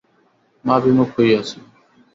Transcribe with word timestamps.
মা 0.65 0.75
বিমুখ 0.83 1.09
হইয়াছেন। 1.15 1.61